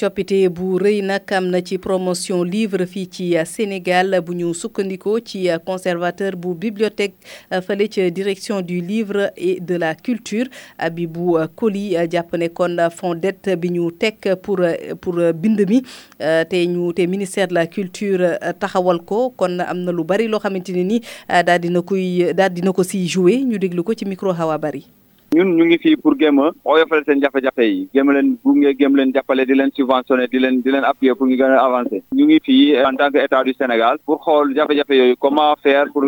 coppite 0.00 0.34
bu 0.50 0.80
rëy 0.82 0.96
nag 1.06 1.30
am 1.36 1.44
na 1.52 1.60
ci 1.62 1.76
promotion 1.78 2.40
livre 2.42 2.82
fii 2.90 3.06
ci 3.06 3.26
Sénégal 3.46 4.16
bu 4.26 4.34
ñu 4.34 4.48
sukkandikoo 4.54 5.20
ci 5.24 5.44
conservateur 5.64 6.34
bu 6.34 6.54
bibliothèque 6.58 7.14
fële 7.62 7.86
ca 7.94 8.08
direction 8.10 8.62
du 8.62 8.80
livre 8.80 9.30
et 9.36 9.60
de 9.60 9.76
la 9.76 9.94
culture. 9.94 10.46
Bi 10.92 11.06
bu 11.06 11.36
Koli 11.54 11.94
jàpp 12.10 12.34
ne 12.34 12.48
kon 12.48 12.76
fondette 12.90 13.54
bi 13.62 13.70
ñu 13.76 13.92
teg 13.92 14.16
pour 14.42 14.58
pour 15.00 15.14
bind 15.32 15.62
mi 15.70 15.80
te 16.18 16.64
ñu 16.66 16.92
te 16.92 17.06
ministère 17.06 17.46
de 17.46 17.54
la 17.54 17.68
culture 17.68 18.26
taxawal 18.58 18.98
ko. 19.06 19.30
Kon 19.36 19.60
am 19.60 19.84
na 19.86 19.92
lu 19.92 20.02
bari 20.02 20.26
loo 20.26 20.40
xamante 20.42 20.74
ne 20.74 20.82
ni 20.82 21.00
daal 21.28 21.60
dina 21.60 21.82
koy 21.82 22.34
daal 22.34 22.50
dina 22.52 22.72
ko 22.72 22.82
si 22.82 23.06
joué 23.06 23.38
ñu 23.44 23.56
déglu 23.56 23.84
ko 23.84 23.94
ci 23.94 24.04
micro 24.04 24.32
Hawa 24.34 24.58
Bari 24.58 24.82
ñun 25.36 25.48
ñu 25.56 25.64
ngi 25.66 25.76
fii 25.82 25.96
pour 26.02 26.14
géem 26.20 26.38
a 26.40 26.46
oyofal 26.72 27.02
seen 27.06 27.20
jafe-jafe 27.22 27.64
yi 27.70 27.88
géem 27.94 28.10
leen 28.16 28.28
gunge 28.44 28.70
géem 28.78 28.94
leen 28.98 29.10
jàppale 29.14 29.42
di 29.48 29.54
leen 29.58 29.70
subventionné 29.76 30.26
di 30.32 30.38
leen 30.42 30.62
di 30.64 30.70
leen 30.74 30.84
appuyer 30.90 31.14
pour 31.18 31.26
ñu 31.28 31.36
gën 31.40 31.52
a 31.56 31.58
avancer 31.66 32.00
ñu 32.16 32.24
ngi 32.28 32.38
fii 32.46 32.76
en 32.88 32.96
tant 33.00 33.10
que 33.12 33.18
état 33.24 33.42
du 33.44 33.52
Sénégal 33.58 33.98
pour 34.06 34.16
xool 34.24 34.54
jafe-jafe 34.56 34.94
yooyu 35.00 35.16
comment 35.24 35.54
faire 35.62 35.84
pour 35.92 36.04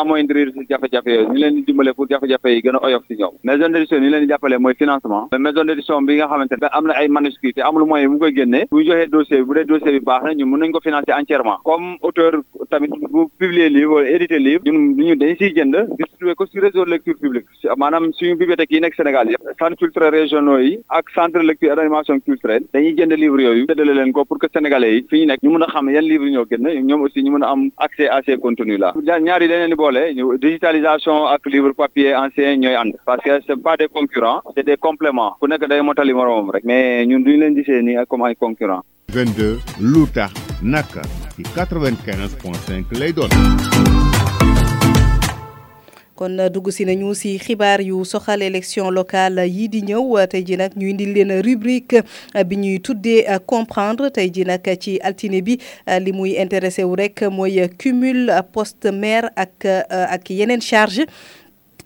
amoindrir 0.00 0.48
jafe-jafe 0.70 1.06
yooyu 1.14 1.28
ñu 1.32 1.38
leen 1.42 1.54
di 1.56 1.62
dimbale 1.66 1.92
pour 1.94 2.08
jafe-jafe 2.10 2.48
yi 2.54 2.60
gën 2.64 2.74
a 2.76 2.84
oyof 2.86 3.04
si 3.08 3.14
ñoom 3.20 3.34
maison 3.44 3.68
d'édition 3.68 4.00
ñu 4.00 4.10
leen 4.10 4.22
di 4.24 4.28
jàppale 4.32 4.56
mooy 4.58 4.74
financement 4.74 5.28
maison 5.38 5.64
d'édition 5.64 6.02
bi 6.02 6.16
nga 6.16 6.26
xamante 6.26 6.56
ne 6.60 6.66
am 6.72 6.84
na 6.88 6.94
ay 7.00 7.06
manuscrits 7.18 7.54
te 7.54 7.60
amul 7.68 7.84
moyen 7.86 8.08
mu 8.12 8.18
koy 8.18 8.34
génnee 8.34 8.66
bu 8.72 8.78
ñu 8.82 8.86
joxee 8.90 9.06
dossier 9.14 9.38
bi 9.38 9.44
bu 9.48 9.54
dee 9.60 9.64
dossier 9.70 9.92
bi 9.92 10.00
baax 10.10 10.22
na 10.24 10.34
ñun 10.34 10.48
mën 10.50 10.58
nañ 10.60 10.72
ko 10.72 10.80
financer 10.80 11.14
entièrement 11.20 11.58
comme 11.64 11.94
auteur 12.02 12.32
tamit 12.70 12.90
bu 13.14 13.26
publier 13.38 13.68
livre 13.68 13.94
wala 13.94 14.10
éditer 14.10 14.40
livre 14.40 14.62
ñun 14.66 14.96
ñu 15.06 15.14
dañ 15.22 15.36
siy 15.38 15.54
jënd 15.54 15.76
distribuer 15.98 16.34
ko 16.34 16.46
si 16.46 16.58
réseau 16.58 16.84
lecture 16.84 17.14
publique 17.22 17.46
maanaam 17.78 18.12
suñu 18.18 18.34
bibliothèque 18.36 18.71
yi 18.72 18.80
nekk 18.80 18.94
Sénégal 18.96 19.28
yëpp 19.32 19.50
centre 19.60 19.76
culturel 19.82 20.12
régionaux 20.16 20.58
yi 20.64 20.78
ak 20.98 21.10
centre 21.14 21.42
lecture 21.48 21.72
et 21.72 21.76
d'animation 21.76 22.18
culturelle 22.20 22.64
dañuy 22.72 22.94
jënd 22.98 23.12
livre 23.22 23.40
yooyu 23.46 23.66
séddale 23.68 23.92
leen 23.98 24.12
ko 24.16 24.24
pour 24.24 24.38
que 24.38 24.48
sénégalais 24.54 24.94
yi 24.94 25.02
fi 25.10 25.20
ñu 25.20 25.26
nekk 25.30 25.42
ñu 25.42 25.50
mën 25.52 25.64
a 25.66 25.68
xam 25.72 25.90
yan 25.94 26.06
livre 26.12 26.28
ñoo 26.34 26.46
génn 26.50 26.68
ñoom 26.88 27.02
aussi 27.02 27.22
ñu 27.22 27.32
mën 27.34 27.44
a 27.44 27.50
am 27.52 27.68
accès 27.76 28.08
à 28.08 28.20
ces 28.24 28.38
contenus 28.38 28.78
là. 28.78 28.92
Leen 29.42 29.68
di 29.70 29.74
boole 29.74 30.02
digitalisation 30.40 31.26
ak 31.34 31.44
livre 31.54 31.72
papier 31.74 32.14
ancien 32.14 32.56
ñooy 32.62 32.74
ànd. 32.74 32.94
Parce 33.04 33.22
que 33.24 33.40
c'est 33.46 33.60
pas 33.62 33.76
des 33.76 33.88
concurrents 33.88 34.40
c'est 34.54 34.64
des 34.64 34.76
compléments. 34.78 35.36
Ku 35.40 35.46
nekk 35.48 35.68
day 35.68 35.82
motali 35.82 36.14
moroomam 36.14 36.50
rek 36.54 36.64
mais 36.64 37.04
ñun 37.06 37.20
duñu 37.24 37.38
leen 37.42 37.54
gisee 37.56 37.82
nii 37.82 38.06
comme 38.08 38.24
ay 38.26 38.34
concurrents. 38.36 38.82
22 39.12 39.58
lu 39.92 40.06
tax 40.14 40.32
naka 40.62 41.02
ci 41.36 41.42
95 41.42 42.36
point 42.42 42.60
5 42.68 42.98
lay 42.98 43.12
doon. 43.12 43.28
Kon 46.22 46.38
dugg 46.54 46.70
si 46.70 46.84
nañu 46.86 47.14
si 47.18 47.32
xibaar 47.42 47.80
yu 47.82 48.04
soxal 48.06 48.42
élection 48.46 48.90
locale 48.94 49.42
yii 49.48 49.68
di 49.68 49.80
ñëw. 49.88 50.26
Tey 50.30 50.44
rubrique 51.42 51.98
bi 52.46 52.56
comprendre. 53.46 54.10
Tey 54.14 54.30
ji 54.34 54.44
nag 54.46 54.62
ci 54.80 54.98
altine 55.02 55.42
bi 55.42 55.58
li 56.04 56.12
muy 56.12 56.36
cumul 57.80 58.30
poste 58.52 58.92
maire 58.92 59.30
ak 59.34 59.66
ak 59.90 60.30
charge 60.62 61.06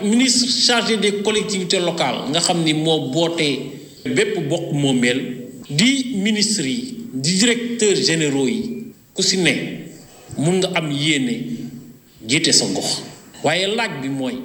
ministre 0.00 0.48
chargé 0.48 0.96
des 0.96 1.22
collectivités 1.22 1.80
locales 1.80 2.30
nga 2.30 2.40
xam 2.40 2.62
ni 2.64 2.72
moo 2.74 3.10
bootee 3.12 3.58
bépp 4.04 4.48
bokk 4.48 4.72
moomeel 4.72 5.20
di 5.68 6.14
ministre 6.16 6.64
yi 6.66 6.96
di 7.12 7.32
directeurs 7.38 8.00
généraux 8.02 8.48
yi 8.48 8.92
ku 9.14 9.22
si 9.22 9.36
ne 9.36 9.52
mun 10.38 10.58
nga 10.60 10.68
am 10.74 10.90
yéene 10.90 11.34
jiite 12.26 12.52
sa 12.52 12.64
gox. 12.66 13.02
Waaye 13.44 13.66
laaj 13.66 14.00
bi 14.02 14.08
mooy 14.08 14.38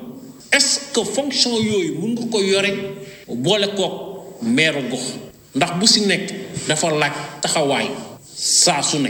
est-ce 0.52 0.80
que 0.94 1.04
fonction 1.06 1.52
yooyu 1.60 1.94
mun 2.02 2.14
nga 2.16 2.26
ko 2.32 2.42
yore 2.42 2.72
boole 3.28 3.68
kook 3.76 3.94
meeru 4.44 4.82
gox? 4.90 5.14
Ndax 5.56 5.72
bu 5.80 5.88
si 5.88 6.02
nekk 6.02 6.34
dafa 6.68 6.90
laaj 6.92 7.14
taxawaay 7.42 7.88
saa 8.36 8.82
su 8.84 9.00
ne. 9.00 9.10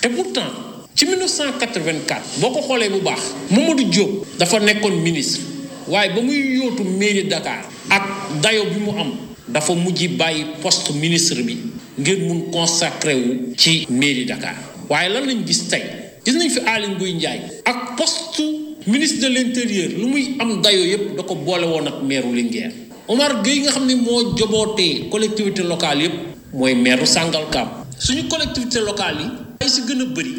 Te 0.00 0.08
pourtant 0.08 0.50
ci 0.94 1.04
1984 1.06 2.40
boo 2.40 2.50
ko 2.50 2.60
xoolee 2.62 2.88
bu 2.88 3.00
baax 3.00 3.20
Mamadou 3.50 3.84
Diop 3.84 4.26
dafa 4.38 4.58
nekkoon 4.60 5.02
ministre 5.02 5.53
waaye 5.88 6.10
ba 6.14 6.20
muy 6.20 6.56
yóotu 6.58 6.84
mairie 6.84 7.24
Dakar 7.28 7.64
ak 7.90 8.04
dayo 8.42 8.64
bi 8.72 8.80
mu 8.80 8.90
am 8.98 9.10
dafa 9.48 9.74
mujj 9.74 10.06
bàyyi 10.16 10.44
poste 10.62 10.92
ministre 10.94 11.42
bi 11.42 11.58
ngir 11.98 12.18
mun 12.26 12.50
consacré 12.50 13.14
wu 13.14 13.54
ci 13.56 13.86
mairie 13.90 14.24
Dakar. 14.24 14.56
waaye 14.88 15.08
lan 15.08 15.26
lañ 15.26 15.44
gis 15.46 15.68
tey? 15.68 15.82
gis 16.24 16.34
nañ 16.34 16.48
fi 16.50 16.60
Aly 16.66 16.86
Ngouille 16.88 17.14
Ndiaye 17.14 17.40
ak 17.64 17.96
poste 17.96 18.42
ministre 18.86 19.20
de 19.20 19.28
l'intérieur 19.34 19.88
lu 19.98 20.06
muy 20.06 20.36
am 20.40 20.60
dayo 20.62 20.84
yépp 20.84 21.16
da 21.16 21.22
ko 21.22 21.34
boole 21.34 21.64
woon 21.66 21.86
ak 21.86 22.02
maire 22.02 22.26
Linguère. 22.32 22.72
Omar 23.08 23.42
Gueye 23.42 23.60
nga 23.62 23.70
xam 23.72 23.86
ne 23.86 23.94
moo 23.94 24.34
jobootee 24.36 25.08
collectivité 25.10 25.62
locale 25.62 26.02
yépp 26.02 26.14
mooy 26.52 26.74
maire 26.74 27.06
Sangalkam. 27.06 27.68
suñu 27.98 28.26
collectivité 28.28 28.80
locale 28.80 29.20
yi 29.20 29.28
ay 29.60 29.68
si 29.68 29.82
gën 29.86 30.00
a 30.00 30.04
bëri 30.06 30.34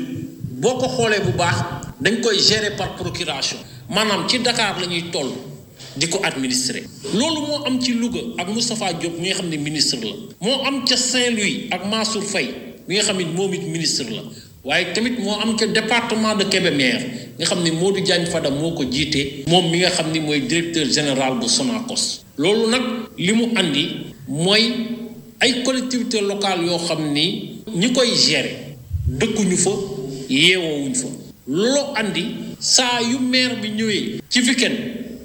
boo 0.61 0.77
ko 0.79 0.87
xoolee 0.87 1.21
bu 1.21 1.31
baax 1.37 1.55
dañ 2.01 2.19
koy 2.21 2.39
gérer 2.39 2.75
par 2.75 2.95
procuration. 2.95 3.57
Maanaam 3.89 4.27
ci 4.27 4.39
Dakar 4.39 4.79
la 4.79 4.87
ñuy 4.87 5.09
toll 5.11 5.31
di 5.97 6.07
ko 6.07 6.19
administrer. 6.23 6.83
Loolu 7.13 7.41
moo 7.47 7.63
am 7.65 7.79
ci 7.81 7.93
Louga 7.93 8.19
ak 8.37 8.47
Moustapha 8.47 8.93
Diop 8.93 9.17
mi 9.19 9.27
nga 9.29 9.35
xam 9.35 9.49
ne 9.49 9.57
ministre 9.57 9.99
la. 10.03 10.15
Moo 10.41 10.61
am 10.65 10.83
ca 10.85 10.95
Saint-Louis 10.97 11.67
ak 11.71 11.85
Mansour 11.87 12.23
Faye 12.23 12.53
mi 12.87 12.95
nga 12.95 13.03
xam 13.03 13.17
ne 13.17 13.25
moom 13.25 13.53
it 13.53 13.63
ministre 13.63 14.05
la. 14.11 14.21
Waaye 14.63 14.93
tamit 14.93 15.19
moo 15.19 15.39
am 15.39 15.55
ca 15.55 15.65
département 15.67 16.35
de 16.35 16.43
Kébémer 16.45 17.31
nga 17.37 17.45
xam 17.45 17.63
ne 17.63 17.71
Modou 17.71 18.01
Diagne 18.01 18.25
Fada 18.25 18.49
moo 18.49 18.71
ko 18.73 18.83
jiite 18.89 19.45
moom 19.47 19.69
mi 19.71 19.79
nga 19.79 19.89
xam 19.89 20.11
ni 20.11 20.19
mooy 20.19 20.41
directeur 20.41 20.85
général 20.91 21.39
bu 21.39 21.47
Sonacos. 21.47 22.23
Loolu 22.37 22.69
nag 22.69 22.83
li 23.17 23.31
mu 23.33 23.45
andi 23.55 23.89
mooy 24.27 24.73
ay 25.39 25.63
collectivités 25.63 26.21
locales 26.21 26.65
yoo 26.65 26.77
xam 26.79 27.11
ni 27.13 27.61
ñi 27.75 27.91
koy 27.93 28.09
gérer 28.15 28.75
dëkkuñu 29.07 29.57
fa 29.57 29.71
yeewoowuñ 30.29 30.93
fa. 30.95 31.07
Looloo 31.47 31.93
andi 31.95 32.25
saa 32.59 33.01
yu 33.01 33.19
maire 33.19 33.55
bi 33.61 33.69
ñëwee 33.69 34.19
ci 34.29 34.39
weekend 34.41 34.77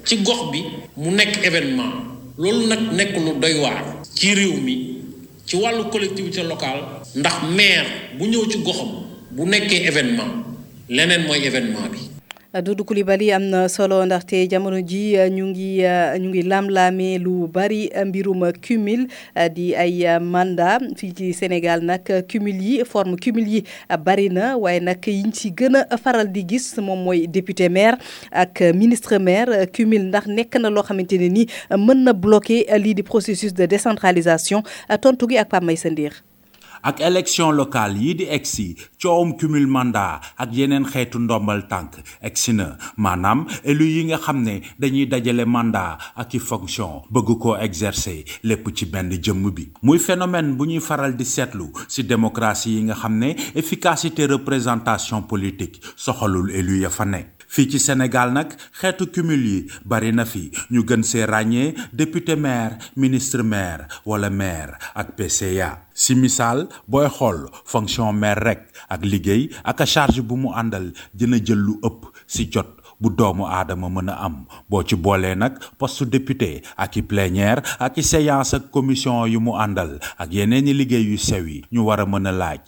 ci 0.05 0.17
gox 0.17 0.51
bi 0.51 0.63
mu 0.97 1.11
nekk 1.11 1.43
événement. 1.43 2.11
loolu 2.41 2.67
nag 2.67 2.81
nekk 2.97 3.13
lu 3.21 3.31
doy 3.39 3.59
waar 3.61 3.83
ci 4.15 4.33
réew 4.33 4.57
mi 4.61 4.97
ci 5.45 5.55
wàllu 5.57 5.83
collectivité 5.91 6.43
locale 6.43 6.81
ndax 7.15 7.35
bu 8.17 8.25
ci 8.49 8.57
goxam 8.65 8.89
bu 9.31 9.45
événement 9.89 10.31
événement 11.45 11.87
bi 11.91 11.99
Doudou 12.53 12.83
Coulibaly 12.83 13.31
am 13.31 13.43
na 13.47 13.69
solo 13.69 14.03
ndaxte 14.05 14.43
jamono 14.51 14.81
ji 14.83 15.15
ñu 15.35 15.45
ngi 15.51 15.69
ñu 16.19 16.27
ngi 16.29 16.41
lam-laamee 16.43 17.17
lu 17.17 17.47
bari 17.47 17.87
mbirum 18.07 18.41
cumul 18.59 19.07
di 19.55 19.71
ay 19.73 20.03
mandat. 20.19 20.81
Fii 20.99 21.13
ci 21.15 21.31
Sénégal 21.33 21.79
nag 21.81 22.03
cumul 22.27 22.59
yi 22.61 22.83
forme 22.83 23.15
cumul 23.15 23.47
yi 23.47 23.63
bari 24.05 24.27
na. 24.29 24.57
Waaye 24.57 24.79
nag 24.81 24.99
yiñ 25.07 25.31
ci 25.31 25.51
gën 25.57 25.79
faral 26.03 26.27
di 26.27 26.43
gis 26.49 26.75
moom 26.77 26.99
mooy 27.05 27.25
député 27.27 27.69
maire 27.69 27.95
ak 28.33 28.59
ministre 28.75 29.15
maire. 29.17 29.65
Cumul 29.71 30.03
ndax 30.11 30.27
nekk 30.27 30.53
na 30.59 30.69
loo 30.69 30.83
xamante 30.83 31.15
ne 31.17 31.29
ni 31.29 31.43
mën 31.71 32.03
na 32.03 32.11
bloquer 32.13 32.67
lii 32.83 32.93
di 32.95 33.03
processus 33.03 33.53
de 33.53 33.65
décentralisation. 33.65 34.61
Tontu 35.01 35.25
gi 35.29 35.37
ak 35.37 35.47
Pape 35.51 35.63
ak 36.83 36.99
élection 37.01 37.51
locale 37.51 37.97
yii 37.97 38.15
di 38.15 38.25
egsi 38.29 38.75
coowum 39.01 39.33
cumul 39.37 39.67
mandat 39.67 40.21
ak 40.37 40.53
yeneen 40.53 40.85
xeetu 40.85 41.19
ndombal 41.19 41.65
tànk 41.67 41.97
egsi 42.21 42.53
na. 42.53 42.77
Maanaam 42.97 43.45
élu 43.63 43.85
yi 43.85 44.03
nga 44.05 44.17
xam 44.17 44.43
ne 44.43 44.61
dañuy 44.79 45.07
dajale 45.07 45.45
mandat 45.45 45.97
ak 46.15 46.33
i 46.33 46.39
fonction 46.39 47.01
bëgg 47.09 47.39
koo 47.41 47.55
exercer 47.57 48.23
lépp 48.43 48.69
ci 48.75 48.85
benn 48.85 49.09
jëmm 49.11 49.49
bi. 49.51 49.71
Phénomène 50.11 50.55
bu 50.57 50.65
ñuy 50.67 50.79
faral 50.79 51.15
di 51.15 51.25
seetlu 51.25 51.71
ci 51.87 52.03
démocratie 52.03 52.73
yi 52.75 52.81
nga 52.83 52.95
xam 52.95 53.17
ne 53.17 53.29
efficacité 53.55 54.25
représentation 54.25 55.21
politique 55.21 55.79
soxalul 55.95 56.51
élu 56.51 56.79
ya 56.81 56.89
fa 56.89 57.05
fii 57.51 57.67
ci 57.67 57.79
Sénégal 57.83 58.31
nag 58.31 58.55
xeetu 58.79 59.11
cumul 59.11 59.43
yi 59.45 59.59
bari 59.83 60.11
na 60.15 60.23
fi. 60.25 60.47
Ñu 60.71 60.83
député 61.93 62.35
maire 62.35 62.77
ministre 62.95 63.43
maire 63.43 63.87
wala 64.05 64.29
maire 64.29 64.77
ak 64.95 65.15
PCA 65.17 65.83
si 65.93 66.15
misaal 66.15 66.67
booy 66.87 67.07
xool 67.11 67.49
fonction 67.65 68.13
maire 68.15 68.39
rek 68.39 68.61
ak 68.89 69.03
liggéey 69.03 69.49
charge 69.85 70.21
bu 70.21 70.35
mu 70.37 70.49
àndal 70.55 70.93
dina 71.13 71.37
jël 71.43 71.65
si 72.27 72.47
jot 72.51 72.79
bu 73.01 73.09
doomu 73.09 73.45
aadama 73.45 73.89
a 74.11 74.25
am. 74.25 74.45
Boo 74.69 74.83
ci 74.83 74.95
boolee 74.95 75.35
nag 75.35 75.59
poste 75.77 76.05
député 76.05 76.61
ak 76.77 76.95
i 76.97 77.01
plénière 77.01 77.61
ak 77.79 77.99
séance 78.01 78.55
commission 78.71 79.25
yu 79.25 79.39
mu 79.39 79.51
àndal 79.57 79.99
ak 80.17 80.31
yeneen 80.31 80.71
liggéey 80.71 81.03
yu 81.11 81.17
sew 81.17 81.43
yi 81.45 81.65
ñu 81.73 81.81
war 81.83 81.99
a 81.99 82.05
mën 82.05 82.27
a 82.27 82.31
laaj 82.31 82.61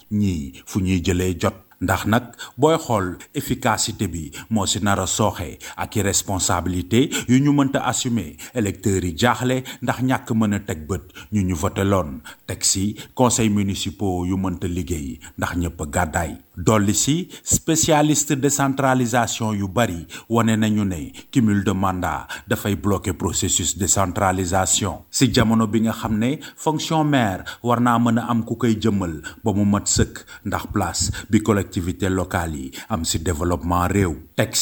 jot 1.40 1.63
ndax 1.84 2.00
nag 2.12 2.24
booy 2.60 2.76
xool 2.84 3.06
efficacité 3.40 4.06
bi 4.14 4.24
moo 4.52 4.66
si 4.70 4.78
nar 4.84 5.00
a 5.04 5.06
sooxe 5.16 5.50
ak 5.82 5.96
i 5.96 6.02
responsabilité 6.10 7.00
yu 7.30 7.36
ñu 7.44 7.52
mënta 7.52 7.80
assumer. 7.90 8.36
Électeurs 8.58 9.04
yi 9.04 9.12
jaaxle 9.20 9.56
ndax 9.84 9.98
ñàkk 10.08 10.28
mën 10.38 10.54
a 10.56 10.60
teg 10.68 10.80
bët 10.88 11.04
ñu 11.32 11.40
ñu 11.48 11.54
voté 11.62 11.84
loon. 11.84 12.20
Teg 12.48 12.60
si 12.64 12.96
conseil 13.14 13.50
municipaux 13.50 14.24
yu 14.28 14.36
mënta 14.36 14.66
liggéey 14.68 15.18
ndax 15.38 15.52
ñëpp 15.60 15.78
gàddaay. 15.94 16.32
Dolli 16.56 16.94
si 16.94 17.28
spécialiste 17.42 18.34
décentralisation 18.34 19.52
yu 19.54 19.68
bari 19.68 20.06
wane 20.28 20.56
nañu 20.56 20.84
ne 20.84 21.10
cumul 21.30 21.64
de 21.64 21.72
mandat 21.72 22.26
dafay 22.48 22.76
bloquer 22.76 23.14
processus 23.14 23.76
décentralisation. 23.76 25.04
Si 25.10 25.32
jamono 25.32 25.66
bi 25.66 25.80
nga 25.80 25.92
xam 25.92 26.18
ne 26.18 26.38
fonction 26.56 27.04
maire 27.04 27.44
war 27.62 27.80
naa 27.80 27.98
mën 27.98 28.18
a 28.18 28.26
am 28.30 28.44
ku 28.44 28.56
koy 28.56 28.76
jëmmal 28.78 29.20
ba 29.44 29.52
mu 29.52 29.64
mat 29.64 29.86
sëkk 29.86 30.24
place 30.72 31.10
bi 31.30 31.40
collectivité 31.42 32.08
locale 32.08 32.70
am 32.88 33.04
si 33.04 33.18
développement 33.18 33.86
réew. 33.88 34.14
Teg 34.36 34.54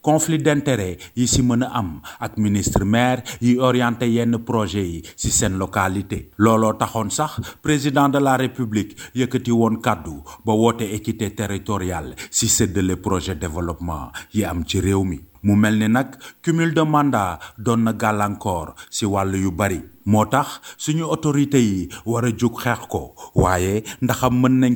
conflit 0.00 0.38
d'intérêt 0.42 0.98
yi 1.16 1.26
si 1.26 1.40
am 1.40 2.00
ak 2.20 2.36
ministre 2.38 2.84
maire 2.84 3.22
yi 3.40 3.58
orienté 3.58 4.06
yenn 4.10 4.38
projet 4.44 5.02
si 5.16 5.30
seen 5.30 5.58
localité. 5.58 6.30
Looloo 6.38 6.74
taxoon 6.74 7.10
sax 7.10 7.40
président 7.62 8.08
de 8.08 8.18
la 8.18 8.36
république 8.36 8.96
yëkkati 9.14 9.50
woon 9.50 9.80
kàddu 9.80 10.22
ba 10.44 10.52
woote 10.52 10.82
équité 10.82 11.31
territoriale 11.34 12.14
si 12.30 12.48
séddale 12.48 12.96
projet 12.96 13.34
développement 13.34 14.12
yi 14.32 14.44
am 14.44 14.64
ci 14.64 14.80
réew 14.80 15.04
mi. 15.04 15.20
Mu 15.42 15.56
mel 15.56 15.76
ni 15.78 15.88
nag 15.88 16.16
cumul 16.42 16.72
de 16.72 16.82
mandat 16.82 17.38
doon 17.58 17.82
na 17.82 17.92
gàllankoor 17.92 18.74
si 18.90 19.04
wàll 19.06 19.34
yu 19.36 19.50
bari. 19.50 19.80
Moo 20.04 20.24
tax 20.26 20.60
suñu 20.78 21.02
autorité 21.04 21.58
yi 21.60 21.88
war 22.06 22.24
a 22.24 22.30
jóg 22.30 22.60
xeex 22.62 22.86
ko. 22.88 23.14
Waaye 23.34 23.82
ndaxam 24.02 24.40
mën 24.40 24.58
nañ 24.60 24.74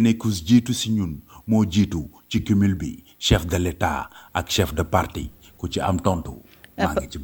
ne 0.00 0.12
ku 0.16 0.30
jiitu 0.30 0.72
si 0.74 0.90
ñun 0.90 1.20
bi. 2.78 3.04
Chef 3.18 3.46
de 3.46 3.56
l'État 3.58 4.08
ak 4.32 4.48
chef 4.50 4.72
de 4.74 4.82
parti 4.84 5.30
ku 5.58 5.68
ci 5.68 5.80
am 5.80 6.00
tontu. 6.00 6.32
Maa 6.78 6.94
ngi 6.94 7.08
ci 7.10 7.18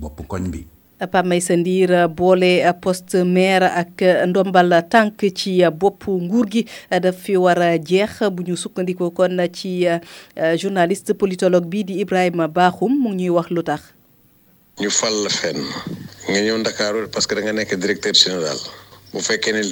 Pape 1.11 1.26
Maïssa 1.28 1.56
Ndir 1.56 2.08
boole 2.08 2.62
poste 2.82 3.25
maire 3.25 3.68
ak 3.82 4.02
ndombal 4.28 4.70
tànk 4.90 5.20
ci 5.34 5.62
bopp 5.80 6.06
nguur 6.08 6.46
gi 6.52 6.62
daf 6.90 7.16
fi 7.25 7.37
war 7.37 7.58
a 7.58 7.78
jeex 7.78 8.23
bu 8.32 8.42
ñu 8.46 8.56
sukkandikoo 8.56 9.11
kon 9.11 9.37
ci 9.52 9.87
journaliste 10.61 11.12
politologue 11.14 11.66
bi 11.68 11.84
di 11.84 12.00
Ibrahima 12.00 12.49
Bakhoum 12.49 12.92
mu 13.02 13.11
ngi 13.14 13.25
ñuy 13.28 13.37
wax 13.37 13.49
lu 13.50 13.62
tax. 13.62 13.80
ñu 14.80 14.90
fal 14.90 15.14
la 15.25 15.30
fenn 15.30 15.61
nga 16.28 16.40
ñëw 16.44 16.56
Ndakaaru 16.58 17.08
parce 17.12 17.26
que 17.26 17.34
da 17.37 17.42
nga 17.42 17.52
nekk 17.52 17.75
directeur 17.82 18.14
général 18.14 18.58
bu 19.12 19.20
fekkee 19.28 19.52
ne 19.54 19.62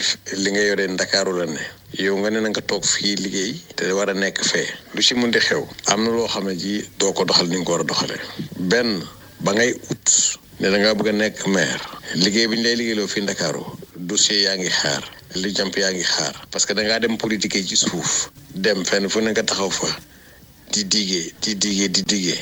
li 0.42 0.48
nga 0.52 0.62
yoree 0.68 0.88
Ndakaaru 0.94 1.32
la 1.38 1.46
ne 1.46 1.62
yow 2.04 2.16
nga 2.20 2.30
ne 2.30 2.38
na 2.40 2.48
nga 2.50 2.62
toog 2.68 2.84
fii 2.92 3.16
liggéey 3.24 3.52
te 3.76 3.90
war 3.96 4.08
a 4.10 4.14
nekk 4.14 4.38
fee 4.50 4.68
lu 4.94 5.00
ci 5.02 5.14
di 5.34 5.40
xew 5.48 5.62
am 5.92 6.00
na 6.04 6.10
loo 6.16 6.28
xam 6.32 6.44
ne 6.48 6.54
ji 6.62 6.74
doo 6.98 7.12
ko 7.12 7.24
doxal 7.24 7.48
ni 7.48 7.56
nga 7.58 7.64
ko 7.66 7.72
war 7.72 7.80
a 7.82 7.84
doxalee 7.90 8.22
benn 8.70 9.02
ba 9.44 9.50
ngay 9.52 9.70
ut. 9.90 10.06
Ne 10.62 10.70
da 10.70 10.78
ngaa 10.78 10.94
bëgg 10.94 11.08
a 11.08 11.12
nekk 11.12 11.38
maire. 11.54 11.82
Liggéey 12.22 12.46
bi 12.48 12.56
ñu 12.56 12.62
lay 12.62 12.76
liggéeyloo 12.78 13.08
fii 13.12 13.22
Ndakaaru 13.22 13.64
dossier 14.08 14.38
yaa 14.46 14.56
ngi 14.58 14.70
xaar 14.80 15.02
li 15.40 15.48
jàmp 15.56 15.74
yaa 15.82 15.90
ngi 15.94 16.04
xaar 16.14 16.34
parce 16.52 16.66
que 16.66 16.72
da 16.74 16.98
dem 17.00 17.16
politique 17.16 17.58
ci 17.68 17.76
suuf 17.76 18.30
dem 18.54 18.84
fenn 18.84 19.08
fu 19.08 19.18
ne 19.20 19.30
nga 19.30 19.42
taxaw 19.42 19.70
fa 19.70 19.88
di 20.72 20.84
diggee 20.92 21.32
di 21.42 21.52
diggee 21.62 21.88
di 21.94 22.02
diggee 22.10 22.40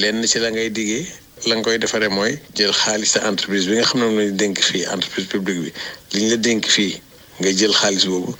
lenn 0.00 0.24
ci 0.30 0.38
la 0.38 0.50
ngay 0.50 0.70
diggee 0.70 1.04
la 1.46 1.54
nga 1.56 1.64
koy 1.64 1.78
defaree 1.78 2.08
mooy 2.16 2.38
jël 2.54 2.72
xaalis 2.72 3.10
sa 3.14 3.26
entreprise 3.30 3.66
bi 3.68 3.74
nga 3.76 3.84
xam 3.88 3.98
ne 4.00 4.04
moom 4.06 4.18
lañu 4.18 4.32
dénk 4.40 4.56
fii 4.68 4.84
entreprise 4.94 5.26
publique 5.32 5.62
bi. 5.64 5.72
Li 6.12 6.20
ñu 6.22 6.28
la 6.30 6.36
dénk 6.36 6.64
fii 6.76 6.94
nga 7.40 7.50
jël 7.58 7.74
xaalis 7.80 8.06
boobu 8.06 8.36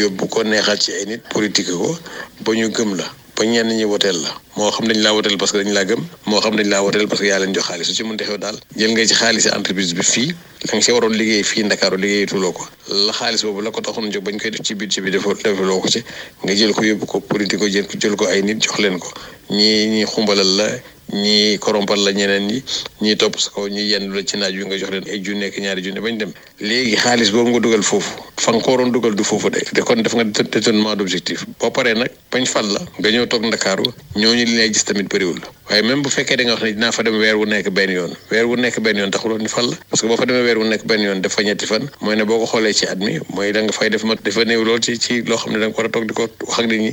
yóbbu 0.00 0.24
ko 0.32 0.42
neexal 0.44 0.78
ci 0.78 0.92
ay 0.92 1.04
nit 1.10 1.22
politique 1.34 1.72
ko 1.74 1.98
ba 2.44 2.52
ñu 2.54 2.68
gëm 2.70 2.94
la. 3.00 3.06
Ba 3.38 3.44
ñenn 3.46 3.70
ñi 3.78 3.84
woteel 3.84 4.18
la. 4.22 4.30
Moo 4.56 4.70
xam 4.74 4.88
dañ 4.88 4.98
laa 4.98 5.12
woteel 5.14 5.38
parce 5.38 5.52
que 5.52 5.58
dañ 5.62 5.72
laa 5.72 5.84
gëm 5.86 6.02
moo 6.26 6.40
xam 6.42 6.56
dañ 6.58 6.66
laa 6.68 6.82
woteel 6.82 7.06
parce 7.06 7.20
que 7.22 7.28
yaa 7.30 7.38
leen 7.38 7.54
jox 7.54 7.66
xaalis. 7.68 7.86
Su 7.86 7.94
ci 7.94 8.02
mën 8.02 8.16
xew 8.18 8.36
daal 8.36 8.58
jël 8.76 8.90
nga 8.90 9.06
ci 9.06 9.14
xaalis 9.14 9.46
entreprise 9.46 9.94
bi 9.94 10.02
fii 10.02 10.34
la 10.66 10.78
nga 10.78 10.92
waroon 10.94 11.14
liggéey 11.14 11.44
fii 11.44 11.62
Ndakaaru 11.64 11.96
liggéeyatuloo 12.02 12.52
ko. 12.52 12.66
La 13.06 13.12
xaalis 13.12 13.42
boobu 13.44 13.60
la 13.62 13.70
ko 13.70 13.80
taxoon 13.80 14.10
jóg 14.10 14.24
bañ 14.26 14.38
koy 14.42 14.50
def 14.50 14.62
ci 14.66 14.74
budget 14.74 15.04
bi 15.04 15.10
defoo 15.12 15.34
defaloo 15.34 15.78
ko 15.80 15.88
ci 15.88 16.02
nga 16.42 16.52
jël 16.58 16.72
ko 16.74 16.82
yóbbu 16.82 17.06
ko 17.06 17.20
politique 17.20 17.60
ko 17.62 17.68
jël 17.70 18.16
ko 18.16 18.26
ay 18.26 18.42
nit 18.42 18.58
jox 18.60 18.76
leen 18.82 18.98
ko. 18.98 19.08
Ñii 19.50 19.86
ñi 19.86 20.04
xumbalal 20.04 20.50
la 20.58 20.66
ñii 21.12 21.58
korompal 21.58 22.04
la 22.04 22.12
ñeneen 22.12 22.46
ñi 22.46 22.62
ñii 23.00 23.16
topp 23.16 23.38
sa 23.40 23.50
kaw 23.50 23.66
ñii 23.68 23.88
yenn 23.92 24.12
la 24.14 24.22
ci 24.24 24.36
naaj 24.36 24.54
wi 24.56 24.64
nga 24.66 24.76
jox 24.76 24.90
leen 24.90 25.04
ay 25.08 25.20
junne 25.24 25.44
ak 25.46 25.56
ñaari 25.58 25.82
junne 25.82 26.00
bañ 26.00 26.16
dem. 26.18 26.32
Léegi 26.60 26.96
xaalis 26.96 27.30
boobu 27.32 27.50
nga 27.50 27.60
dugal 27.60 27.82
foofu 27.82 28.12
fa 28.36 28.52
nga 28.52 28.60
ko 28.60 28.70
waroon 28.72 28.92
dugal 28.92 29.14
du 29.14 29.24
foofu 29.24 29.48
de 29.50 29.60
te 29.60 29.80
kon 29.80 29.96
def 30.02 30.14
nga 30.14 30.24
détournement 30.24 30.94
d'objectif. 30.96 31.46
Boo 31.58 31.70
paree 31.70 31.94
nag 31.94 32.10
bañ 32.30 32.44
fal 32.46 32.66
la 32.68 32.80
nga 32.98 33.08
ñëw 33.10 33.26
toog 33.26 33.44
ndakaaru 33.46 33.84
ñooñu 34.16 34.44
li 34.44 34.54
lay 34.56 34.68
gis 34.72 34.84
tamit 34.84 35.08
bëriwul. 35.08 35.40
Waaye 35.70 35.82
même 35.82 36.02
bu 36.02 36.10
fekkee 36.10 36.36
da 36.36 36.44
nga 36.44 36.52
wax 36.54 36.62
ne 36.64 36.72
dinaa 36.72 36.92
fa 36.92 37.02
dem 37.02 37.16
weer 37.16 37.36
wu 37.36 37.46
nekk 37.46 37.70
benn 37.70 37.90
yoon 37.90 38.12
weer 38.30 38.44
wu 38.46 38.56
nekk 38.56 38.80
benn 38.80 38.98
yoon 38.98 39.10
taxuloon 39.10 39.40
ñu 39.40 39.48
fal 39.48 39.66
la. 39.70 39.76
Parce 39.88 40.02
que 40.02 40.06
boo 40.08 40.16
fa 40.16 40.26
demee 40.26 40.42
weer 40.44 40.58
wu 40.58 40.64
nekk 40.68 40.84
benn 40.84 41.00
yoon 41.00 41.20
def 41.20 41.32
fa 41.32 41.42
ñetti 41.42 41.66
fan 41.66 41.88
mooy 42.00 42.16
ne 42.16 42.24
boo 42.24 42.38
ko 42.40 42.46
xoolee 42.46 42.72
ci 42.74 42.84
at 42.86 42.96
mi 42.98 43.18
da 43.52 43.60
nga 43.62 43.72
fay 43.72 43.88
def 43.88 44.04
ma 44.04 44.14
dafa 44.14 44.44
néew 44.44 44.78
ci 44.80 44.98
ci 44.98 45.22
loo 45.22 45.38
xam 45.38 45.52
da 45.58 45.66
nga 45.68 45.76
war 45.76 45.86
a 45.86 45.88
toog 45.88 46.12
wax 46.16 46.58
ak 46.58 46.66
nit 46.66 46.80
ñi. 46.80 46.92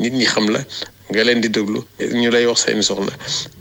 Nit 0.00 0.12
ñi 0.14 0.24
xam 0.24 0.48
la 0.50 0.64
nga 1.10 1.22
leen 1.24 1.40
di 1.40 1.48
déglu 1.50 1.84
ñu 2.00 2.30
lay 2.30 2.46
wax 2.46 2.64
seeni 2.64 2.82
soxla 2.82 3.12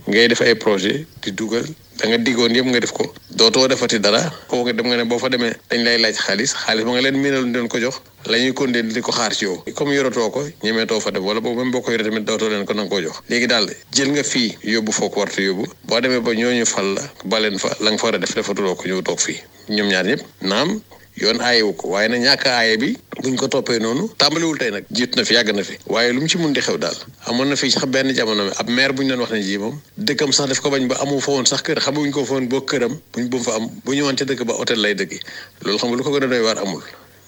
ngay 0.08 0.28
def 0.30 0.42
ay 0.42 0.56
projet 0.56 1.06
di 1.22 1.32
dugal 1.32 1.66
da 2.00 2.08
nga 2.08 2.18
diggoon 2.18 2.56
yëpp 2.56 2.68
nga 2.72 2.80
def 2.80 2.92
ko. 2.96 3.12
Dootoo 3.30 3.68
defati 3.68 4.00
dara. 4.00 4.22
Kooku 4.48 4.64
nga 4.64 4.74
dem 4.74 4.88
nga 4.88 4.96
ne 4.98 5.04
boo 5.04 5.20
fa 5.20 5.28
demee 5.30 5.52
dañ 5.70 5.84
lay 5.84 5.98
laaj 6.00 6.16
xaalis 6.16 6.56
xaalis 6.56 6.84
ba 6.86 6.92
nga 6.96 7.02
leen 7.02 7.18
miinal 7.20 7.44
doon 7.52 7.68
ko 7.68 7.78
jox 7.80 8.00
la 8.26 8.38
ñuy 8.40 8.54
continuer 8.54 8.88
di 8.94 9.02
ko 9.02 9.12
xaar 9.12 9.34
ci 9.36 9.44
yow. 9.46 9.64
Comme 9.76 9.92
yoratoo 9.94 10.30
ko 10.32 10.48
ñemeetoo 10.64 11.00
fa 11.02 11.12
dem 11.12 11.26
wala 11.26 11.42
boobu 11.42 11.60
même 11.60 11.72
boo 11.72 11.82
ko 11.82 11.92
yore 11.92 12.04
tamit 12.04 12.24
dootoo 12.24 12.50
leen 12.50 12.64
ko 12.66 12.74
nanga 12.74 12.90
koo 12.90 13.02
jox. 13.02 13.20
Léegi 13.30 13.48
daal 13.48 13.68
jël 13.92 14.12
nga 14.12 14.24
fii 14.24 14.58
yóbbu 14.64 14.92
foo 14.92 15.10
ko 15.10 15.20
warta 15.20 15.42
yóbbu. 15.42 15.66
Boo 15.88 16.00
demee 16.00 16.20
ba 16.24 16.32
ñooñu 16.32 16.66
fal 16.66 16.88
la 16.96 17.02
baleen 17.26 17.60
fa 17.60 17.70
la 17.82 17.92
nga 17.92 17.98
fa 18.00 18.06
war 18.08 18.16
a 18.16 18.18
def 18.20 18.34
defatuloo 18.36 18.76
ko 18.76 18.88
ñëw 18.88 19.02
toog 19.04 19.20
fii. 19.20 19.40
Ñoom 19.70 19.88
ñaar 19.92 20.06
ñëpp 20.08 20.22
naam 20.42 20.80
yoon 21.20 21.42
aayewu 21.42 21.74
ko. 21.76 21.90
Waaye 21.90 22.08
nag 22.08 22.22
ñàkk 22.24 22.48
aaye 22.48 22.78
bi 22.78 22.96
buñ 23.22 23.36
ko 23.36 23.48
toppee 23.48 23.80
noonu 23.80 24.10
tàmbaliwul 24.18 24.58
tey 24.58 24.72
nag 24.72 24.86
jiitu 24.92 25.18
na 25.18 25.24
fi 25.26 25.34
yàgg 25.34 25.52
na 25.56 25.64
fi. 25.64 25.76
Waaye 25.88 26.14
lu 26.14 26.22
mu 26.22 26.28
ci 26.28 26.38
mun 26.38 26.54
di 26.54 26.62
xew 26.62 26.78
daal 26.78 26.96
amoon 27.28 27.50
na 27.50 27.56
fi 27.56 27.70
sax 27.72 27.86
benn 27.88 28.14
jamono 28.16 28.50
ab 28.58 28.70
maire 28.70 28.94
bu 28.94 29.04
ñu 29.04 29.10
doon 29.10 29.20
wax 29.22 29.32
ne 29.32 29.42
ji 29.42 29.58
moom 29.58 29.76
dëkkam 29.98 30.32
sax 30.32 30.60
ko 30.60 30.70
bañ 30.70 30.88
ba 30.88 30.96
amu 31.02 31.20
fa 31.20 31.32
woon 31.32 31.46
sax 31.46 31.62
kër 31.62 31.80
xamuñ 31.80 32.12
ko 32.12 32.24
fa 32.26 32.40
boo 32.42 32.62
këram 32.62 32.96
buñ 33.14 33.28
bu 33.30 33.38
am 33.52 33.68
bu 33.84 33.92
ñëwoon 33.94 34.16
ca 34.16 34.26
dëkk 34.26 34.44
ba 34.48 34.54
hôtel 34.54 34.80
lay 34.82 34.96
dëkki 34.96 35.20
loolu 35.64 35.78
xam 35.80 35.90
nga 35.90 35.98
lu 35.98 36.04
ko 36.04 36.12
gën 36.16 36.24
a 36.24 36.28
doy 36.28 36.42
waar 36.42 36.58
amul. 36.60 36.84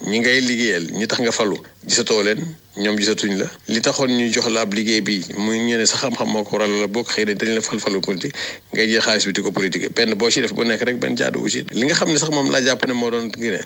Ñi 0.07 0.17
ngay 0.19 0.41
liggéeyal 0.41 0.85
ñi 0.97 1.05
tax 1.07 1.19
nga 1.21 1.31
falu 1.31 1.57
gisatoo 1.85 2.23
leen 2.23 2.39
ñoom 2.77 2.97
gisatuñ 2.97 3.37
la. 3.37 3.45
Li 3.67 3.81
taxoon 3.81 4.09
ñu 4.09 4.31
jox 4.33 4.47
la 4.49 4.61
ab 4.61 4.73
liggéey 4.73 5.01
bi 5.01 5.21
muy 5.37 5.59
ñu 5.59 5.77
ne 5.77 5.85
xam-xam 5.85 6.27
moo 6.31 6.43
ko 6.43 6.57
waral 6.57 6.71
la 6.81 6.87
boo 6.87 7.03
xëy 7.03 7.25
na 7.25 7.33
dañ 7.35 7.53
la 7.53 7.61
fal 7.61 7.79
falu 7.79 7.99
politique 8.01 8.33
ngay 8.73 8.97
ko 9.43 9.51
politique 9.51 9.93
benn 9.93 10.15
boo 10.15 10.29
ci 10.31 10.41
def 10.41 10.53
bu 10.53 10.63
nekk 10.63 10.81
rek 10.81 10.97
benn 10.97 11.15
jaadu 11.17 11.45
li 11.45 11.83
nga 11.85 11.93
xam 11.93 12.09
ne 12.11 12.17
sax 12.17 12.29
moom 12.31 12.49
laa 12.49 12.61
jàpp 12.65 12.87
ne 12.87 12.93
moo 12.93 13.11
doon 13.11 13.29
gine 13.31 13.61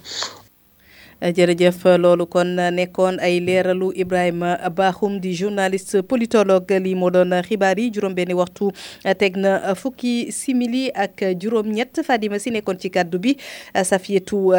jërëjëf 1.22 1.84
loolu 2.02 2.26
kon 2.28 2.56
nekkoon 2.76 3.20
ay 3.24 3.40
leeralu 3.40 3.92
Ibrahima 3.96 4.58
Bakhoum 4.70 5.20
di 5.24 5.34
journaliste 5.36 6.02
politologue 6.04 6.80
lii 6.80 6.96
moo 6.96 7.10
doon 7.10 7.34
xibaar 7.48 7.80
yi 7.80 7.90
juróom-benni 7.96 8.36
waxtu 8.36 8.72
teg 9.20 9.38
na 9.38 9.76
fukki 9.76 10.32
simili 10.32 10.90
ak 10.94 11.24
juróom-ñett 11.42 12.04
Fadima 12.06 12.40
si 12.40 12.52
nekkoon 12.52 12.80
ci 12.80 12.90
kàddu 12.90 13.20
bi 13.20 13.36
Safietou 13.84 14.52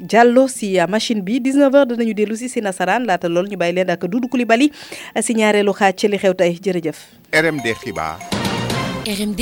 Diallo 0.00 0.48
si 0.48 0.76
machine 0.88 1.22
bi 1.22 1.40
19h 1.40 1.86
danañu 1.92 2.14
dellu 2.14 2.36
si 2.36 2.48
si 2.48 2.60
nasaraan 2.60 3.06
laata 3.06 3.28
lool 3.28 3.48
ñu 3.50 3.56
bàyyi 3.56 3.74
leen 3.80 3.90
ak 3.90 4.06
Doudou 4.08 4.28
Coulibaly 4.28 4.70
si 5.20 5.34
ñaareelu 5.34 5.72
xaaj 5.72 5.94
ci 5.96 6.08
li 6.08 6.18
xew 6.18 6.34
tey 6.34 6.56
jërëjëf. 6.60 6.98
RMD 7.32 7.66
xibaar. 7.80 8.18
RMD. 9.06 9.40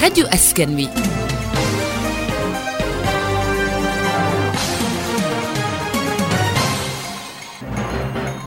rajo 0.00 0.24
askan 0.30 0.76
wi. 0.78 0.86